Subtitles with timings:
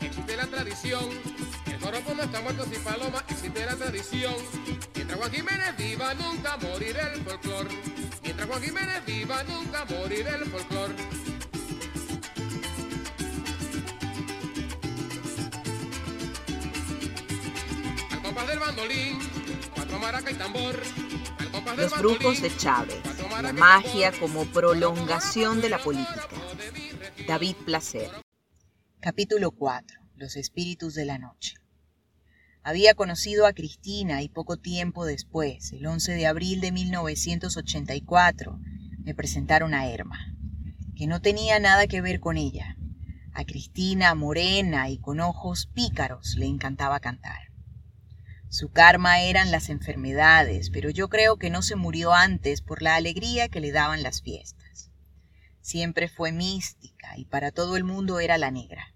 [0.00, 1.08] existe la tradición.
[1.66, 4.34] El joropo no está muerto sin paloma, existe la tradición.
[4.94, 7.68] Mientras Juan Jiménez viva, nunca morirá el folclor.
[8.22, 10.90] Mientras Juan Jiménez viva, nunca morirá el folclor.
[18.10, 19.18] Al compás del bandolín,
[19.74, 20.80] cuatro maracas y tambor.
[21.38, 23.02] Al compás del Los brujos bandolín, de Chávez,
[23.42, 26.28] la magia como prolongación de la política.
[27.26, 28.29] David Placer.
[29.02, 29.98] Capítulo 4.
[30.16, 31.54] Los espíritus de la noche.
[32.62, 38.60] Había conocido a Cristina y poco tiempo después, el 11 de abril de 1984,
[38.98, 40.18] me presentaron a Erma,
[40.96, 42.76] que no tenía nada que ver con ella.
[43.32, 47.40] A Cristina, morena y con ojos pícaros, le encantaba cantar.
[48.50, 52.96] Su karma eran las enfermedades, pero yo creo que no se murió antes por la
[52.96, 54.59] alegría que le daban las fiestas.
[55.60, 58.94] Siempre fue mística y para todo el mundo era la negra.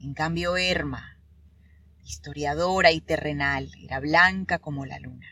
[0.00, 1.20] En cambio, Erma,
[2.02, 5.28] historiadora y terrenal, era blanca como la luna.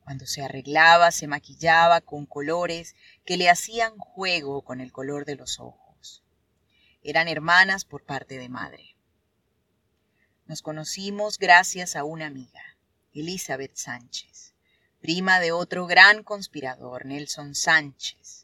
[0.00, 5.36] Cuando se arreglaba, se maquillaba con colores que le hacían juego con el color de
[5.36, 6.24] los ojos.
[7.02, 8.96] Eran hermanas por parte de madre.
[10.46, 12.62] Nos conocimos gracias a una amiga,
[13.12, 14.54] Elizabeth Sánchez,
[15.00, 18.43] prima de otro gran conspirador, Nelson Sánchez,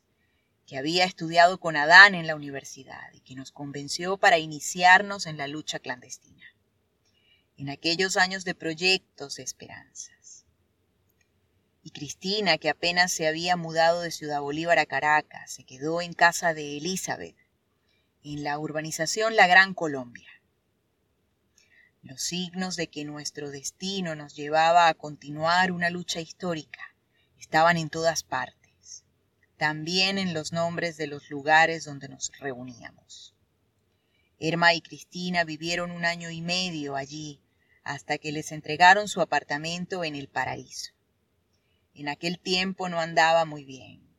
[0.70, 5.36] que había estudiado con Adán en la universidad y que nos convenció para iniciarnos en
[5.36, 6.46] la lucha clandestina,
[7.56, 10.44] en aquellos años de proyectos de esperanzas.
[11.82, 16.12] Y Cristina, que apenas se había mudado de Ciudad Bolívar a Caracas, se quedó en
[16.12, 17.36] casa de Elizabeth,
[18.22, 20.30] en la urbanización La Gran Colombia.
[22.00, 26.94] Los signos de que nuestro destino nos llevaba a continuar una lucha histórica
[27.40, 28.59] estaban en todas partes,
[29.60, 33.34] también en los nombres de los lugares donde nos reuníamos.
[34.38, 37.42] Irma y Cristina vivieron un año y medio allí
[37.84, 40.94] hasta que les entregaron su apartamento en el paraíso.
[41.92, 44.16] En aquel tiempo no andaba muy bien.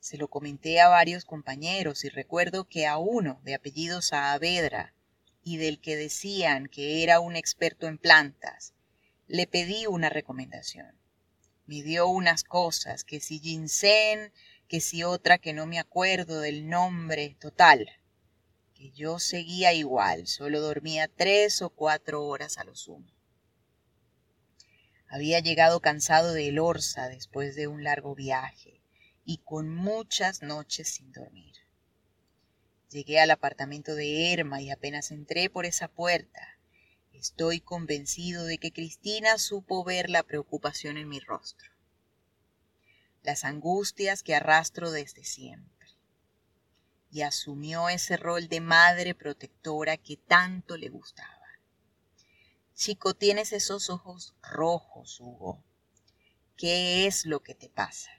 [0.00, 4.92] Se lo comenté a varios compañeros y recuerdo que a uno de apellido Saavedra
[5.42, 8.74] y del que decían que era un experto en plantas,
[9.28, 11.01] le pedí una recomendación.
[11.72, 14.30] Me unas cosas, que si ginseng,
[14.68, 17.88] que si otra que no me acuerdo del nombre total,
[18.74, 23.10] que yo seguía igual, solo dormía tres o cuatro horas a lo sumo.
[25.08, 28.82] Había llegado cansado de Elorza después de un largo viaje
[29.24, 31.54] y con muchas noches sin dormir.
[32.90, 36.51] Llegué al apartamento de Erma y apenas entré por esa puerta,
[37.22, 41.70] estoy convencido de que Cristina supo ver la preocupación en mi rostro,
[43.22, 45.88] las angustias que arrastro desde siempre,
[47.12, 51.46] y asumió ese rol de madre protectora que tanto le gustaba.
[52.74, 55.62] Chico, tienes esos ojos rojos, Hugo.
[56.56, 58.10] ¿Qué es lo que te pasa?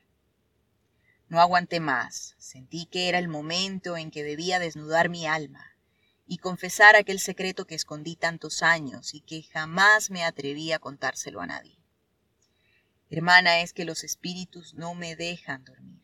[1.28, 5.73] No aguanté más, sentí que era el momento en que debía desnudar mi alma
[6.34, 11.42] y confesar aquel secreto que escondí tantos años y que jamás me atreví a contárselo
[11.42, 11.78] a nadie.
[13.12, 16.02] Hermana, es que los espíritus no me dejan dormir.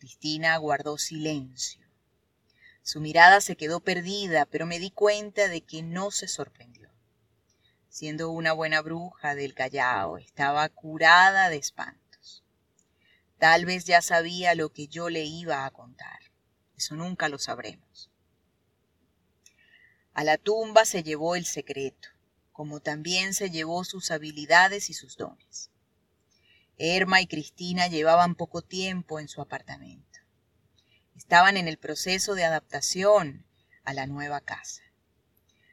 [0.00, 1.86] Cristina guardó silencio.
[2.82, 6.90] Su mirada se quedó perdida, pero me di cuenta de que no se sorprendió.
[7.88, 12.42] Siendo una buena bruja del Callao, estaba curada de espantos.
[13.38, 16.18] Tal vez ya sabía lo que yo le iba a contar.
[16.76, 18.10] Eso nunca lo sabremos.
[20.18, 22.08] A la tumba se llevó el secreto,
[22.50, 25.70] como también se llevó sus habilidades y sus dones.
[26.76, 30.18] Erma y Cristina llevaban poco tiempo en su apartamento.
[31.14, 33.46] Estaban en el proceso de adaptación
[33.84, 34.82] a la nueva casa.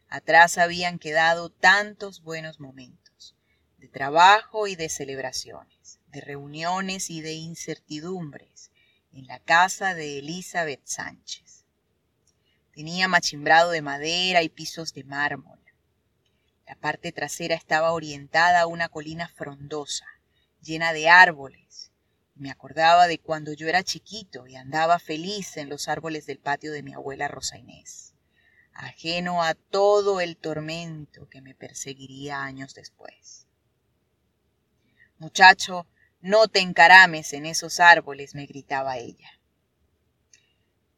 [0.10, 3.36] Atrás habían quedado tantos buenos momentos,
[3.80, 8.70] de trabajo y de celebraciones, de reuniones y de incertidumbres,
[9.12, 11.45] en la casa de Elizabeth Sánchez.
[12.76, 15.62] Tenía machimbrado de madera y pisos de mármol.
[16.68, 20.06] La parte trasera estaba orientada a una colina frondosa,
[20.62, 21.94] llena de árboles.
[22.36, 26.74] Me acordaba de cuando yo era chiquito y andaba feliz en los árboles del patio
[26.74, 28.14] de mi abuela Rosa Inés,
[28.74, 33.48] ajeno a todo el tormento que me perseguiría años después.
[35.18, 35.88] Muchacho,
[36.20, 39.40] no te encarames en esos árboles, me gritaba ella.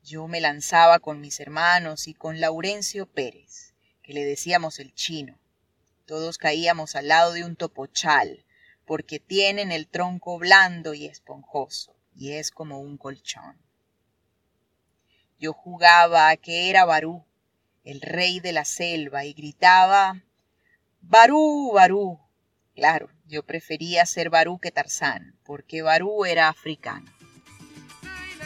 [0.07, 5.38] Yo me lanzaba con mis hermanos y con Laurencio Pérez, que le decíamos el chino.
[6.06, 8.45] Todos caíamos al lado de un topochal,
[8.86, 13.62] porque tienen el tronco blando y esponjoso, y es como un colchón.
[15.39, 17.25] Yo jugaba a que era Barú,
[17.83, 20.24] el rey de la selva, y gritaba,
[21.01, 22.18] Barú, Barú.
[22.75, 27.12] Claro, yo prefería ser Barú que Tarzán, porque Barú era africano.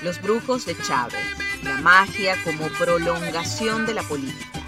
[0.02, 4.62] Los brujos de Chávez, la magia como prolongación de la política.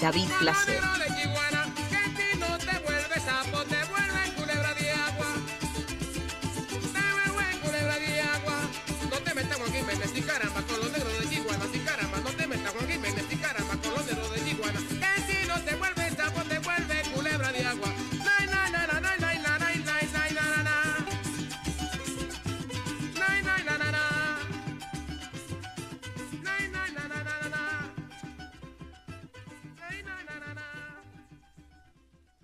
[0.00, 0.80] David Placer.